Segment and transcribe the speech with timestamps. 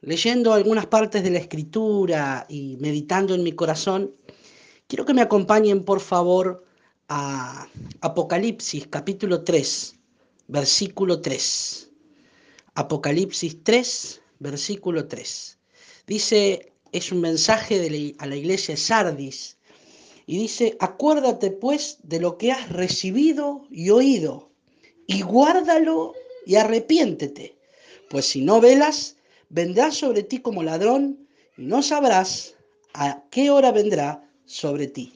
[0.00, 4.14] Leyendo algunas partes de la escritura y meditando en mi corazón,
[4.86, 6.64] quiero que me acompañen por favor
[7.08, 7.66] a
[8.00, 9.96] Apocalipsis capítulo 3,
[10.48, 11.90] versículo 3.
[12.74, 15.58] Apocalipsis 3, versículo 3.
[16.06, 19.56] Dice, es un mensaje a la iglesia de Sardis,
[20.26, 24.50] y dice, acuérdate pues de lo que has recibido y oído,
[25.06, 26.14] y guárdalo
[26.46, 27.58] y arrepiéntete,
[28.10, 29.16] pues si no velas,
[29.48, 31.26] vendrá sobre ti como ladrón,
[31.56, 32.54] y no sabrás
[32.92, 35.12] a qué hora vendrá sobre ti.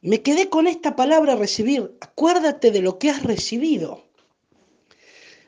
[0.00, 4.04] Me quedé con esta palabra recibir, acuérdate de lo que has recibido.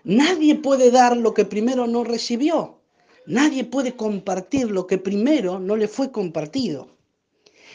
[0.04, 2.80] Nadie puede dar lo que primero no recibió.
[3.26, 6.88] Nadie puede compartir lo que primero no le fue compartido.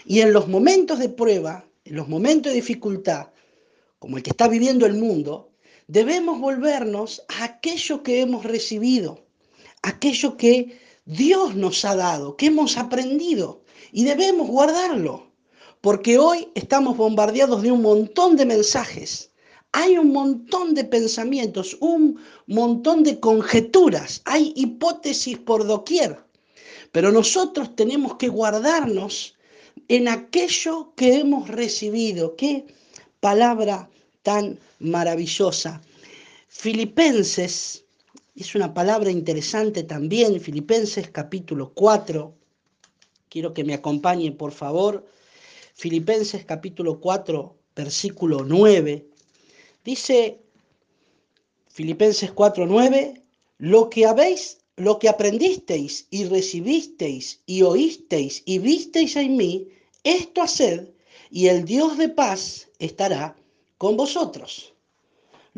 [0.06, 3.30] Y en los momentos de prueba, en los momentos de dificultad,
[3.98, 5.49] como el que está viviendo el mundo,
[5.90, 9.26] debemos volvernos a aquello que hemos recibido,
[9.82, 15.32] aquello que Dios nos ha dado, que hemos aprendido, y debemos guardarlo,
[15.82, 19.32] porque hoy estamos bombardeados de un montón de mensajes,
[19.72, 26.24] hay un montón de pensamientos, un montón de conjeturas, hay hipótesis por doquier,
[26.92, 29.36] pero nosotros tenemos que guardarnos
[29.88, 32.36] en aquello que hemos recibido.
[32.36, 32.68] Qué
[33.20, 33.90] palabra
[34.22, 35.82] tan maravillosa.
[36.52, 37.86] Filipenses,
[38.36, 42.34] es una palabra interesante también, Filipenses capítulo 4.
[43.30, 45.06] Quiero que me acompañen, por favor.
[45.76, 49.06] Filipenses capítulo 4, versículo 9.
[49.86, 50.42] Dice
[51.68, 53.22] Filipenses 4:9,
[53.60, 59.68] lo que habéis, lo que aprendisteis y recibisteis y oísteis y visteis en mí,
[60.04, 60.90] esto haced
[61.30, 63.38] y el Dios de paz estará
[63.78, 64.74] con vosotros.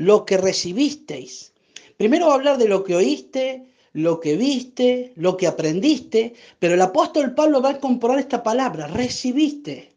[0.02, 1.54] Lo que recibisteis.
[1.96, 6.74] Primero va a hablar de lo que oíste, lo que viste, lo que aprendiste, pero
[6.74, 9.92] el apóstol Pablo va a comprobar esta palabra, recibiste.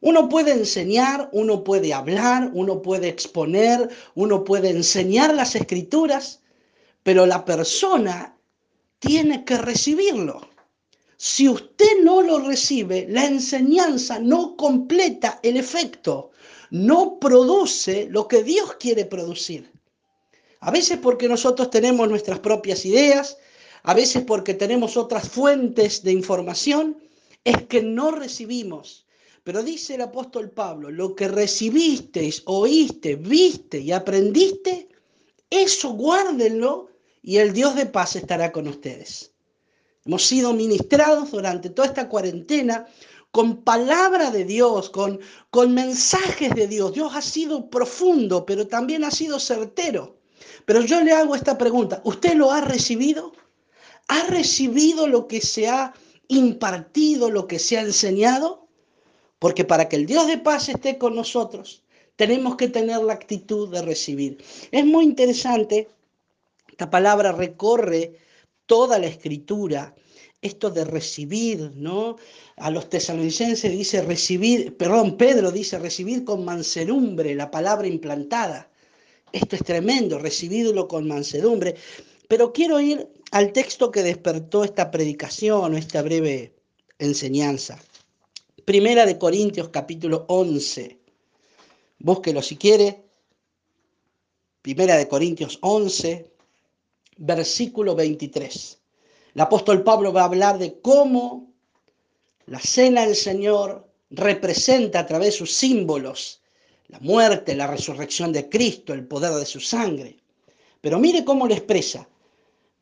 [0.00, 6.40] Uno puede enseñar, uno puede hablar, uno puede exponer, uno puede enseñar las escrituras,
[7.04, 8.36] pero la persona
[8.98, 10.40] tiene que recibirlo.
[11.24, 16.32] Si usted no lo recibe, la enseñanza no completa el efecto,
[16.72, 19.70] no produce lo que Dios quiere producir.
[20.58, 23.38] A veces porque nosotros tenemos nuestras propias ideas,
[23.84, 27.00] a veces porque tenemos otras fuentes de información,
[27.44, 29.06] es que no recibimos
[29.44, 34.88] pero dice el apóstol Pablo, lo que recibisteis, oíste, viste y aprendiste,
[35.50, 36.90] eso guárdenlo
[37.22, 39.31] y el Dios de paz estará con ustedes.
[40.04, 42.86] Hemos sido ministrados durante toda esta cuarentena
[43.30, 45.20] con palabra de Dios, con,
[45.50, 46.92] con mensajes de Dios.
[46.92, 50.16] Dios ha sido profundo, pero también ha sido certero.
[50.64, 53.32] Pero yo le hago esta pregunta, ¿usted lo ha recibido?
[54.08, 55.94] ¿Ha recibido lo que se ha
[56.28, 58.68] impartido, lo que se ha enseñado?
[59.38, 61.84] Porque para que el Dios de paz esté con nosotros,
[62.16, 64.44] tenemos que tener la actitud de recibir.
[64.70, 65.88] Es muy interesante,
[66.68, 68.18] esta palabra recorre
[68.72, 69.94] toda la escritura,
[70.40, 72.16] esto de recibir, ¿no?
[72.56, 78.70] A los tesalonicenses dice recibir, perdón, Pedro dice recibir con mansedumbre, la palabra implantada.
[79.30, 81.74] Esto es tremendo, recibirlo con mansedumbre.
[82.28, 86.54] Pero quiero ir al texto que despertó esta predicación, esta breve
[86.98, 87.78] enseñanza.
[88.64, 90.98] Primera de Corintios capítulo 11.
[91.98, 93.04] Búsquelo si quiere.
[94.62, 96.31] Primera de Corintios 11,
[97.16, 98.78] versículo 23.
[99.34, 101.52] El apóstol Pablo va a hablar de cómo
[102.46, 106.42] la cena del Señor representa a través de sus símbolos
[106.88, 110.18] la muerte, la resurrección de Cristo, el poder de su sangre.
[110.82, 112.06] Pero mire cómo lo expresa.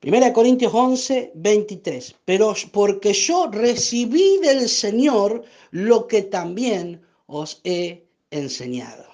[0.00, 2.16] Primera Corintios 11, 23.
[2.24, 9.04] Pero porque yo recibí del Señor lo que también os he enseñado.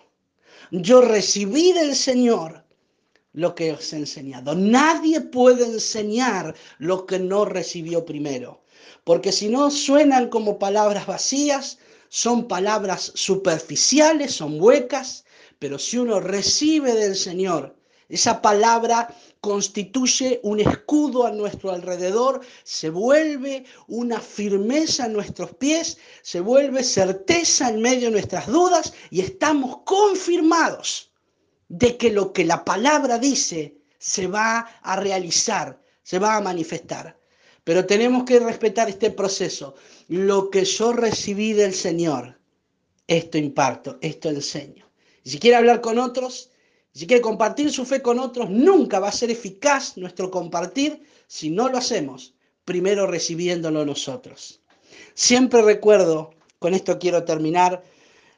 [0.71, 2.65] Yo recibí del Señor
[3.37, 4.55] lo que os he enseñado.
[4.55, 8.63] Nadie puede enseñar lo que no recibió primero.
[9.05, 11.79] Porque si no suenan como palabras vacías,
[12.09, 15.25] son palabras superficiales, son huecas.
[15.59, 17.77] Pero si uno recibe del Señor
[18.09, 25.99] esa palabra constituye un escudo a nuestro alrededor, se vuelve una firmeza a nuestros pies,
[26.23, 31.11] se vuelve certeza en medio de nuestras dudas y estamos confirmados
[31.69, 37.19] de que lo que la palabra dice se va a realizar, se va a manifestar.
[37.65, 39.75] Pero tenemos que respetar este proceso.
[40.09, 42.39] Lo que yo recibí del Señor,
[43.09, 44.89] esto imparto, esto enseño.
[45.25, 46.51] Y si quiere hablar con otros,
[46.97, 51.51] Si quiere compartir su fe con otros, nunca va a ser eficaz nuestro compartir si
[51.51, 52.33] no lo hacemos,
[52.65, 54.63] primero recibiéndolo nosotros.
[55.13, 57.85] Siempre recuerdo, con esto quiero terminar,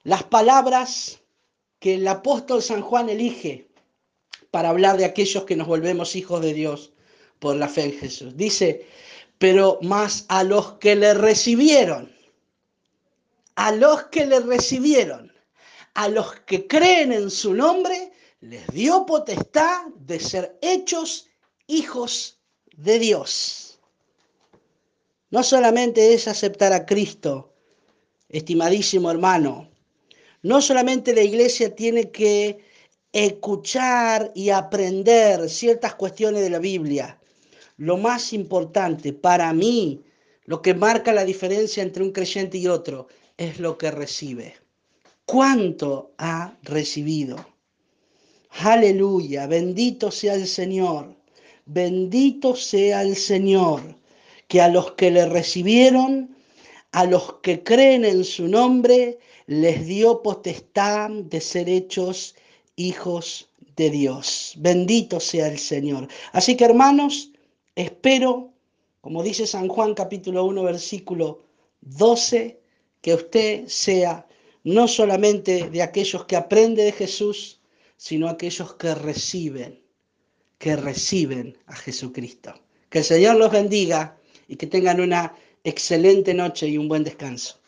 [0.03, 1.21] las palabras
[1.79, 3.69] que el apóstol San Juan elige
[4.51, 6.93] para hablar de aquellos que nos volvemos hijos de Dios
[7.39, 8.37] por la fe en Jesús.
[8.37, 8.87] Dice,
[9.39, 12.13] pero más a los que le recibieron,
[13.55, 15.33] a los que le recibieron,
[15.95, 21.29] a los que creen en su nombre, les dio potestad de ser hechos
[21.67, 22.39] hijos
[22.77, 23.81] de Dios.
[25.31, 27.53] No solamente es aceptar a Cristo,
[28.29, 29.69] estimadísimo hermano,
[30.43, 32.59] no solamente la iglesia tiene que
[33.13, 37.19] escuchar y aprender ciertas cuestiones de la Biblia.
[37.77, 40.03] Lo más importante para mí,
[40.45, 44.57] lo que marca la diferencia entre un creyente y otro, es lo que recibe.
[45.25, 47.37] ¿Cuánto ha recibido?
[48.51, 51.15] Aleluya, bendito sea el Señor,
[51.67, 53.97] bendito sea el Señor,
[54.49, 56.35] que a los que le recibieron,
[56.93, 59.19] a los que creen en su nombre,
[59.49, 62.37] les dio potestad de ser hechos
[62.77, 64.53] hijos de Dios.
[64.59, 66.07] Bendito sea el Señor.
[66.33, 67.33] Así que hermanos,
[67.75, 68.53] espero,
[69.01, 71.41] como dice San Juan capítulo 1, versículo
[71.81, 72.61] 12,
[73.01, 74.27] que usted sea
[74.65, 77.59] no solamente de aquellos que aprende de Jesús,
[77.97, 79.81] sino aquellos que reciben,
[80.59, 82.53] que reciben a Jesucristo.
[82.91, 85.35] Que el Señor los bendiga y que tengan una
[85.65, 87.59] excelente noche y un buen descanso.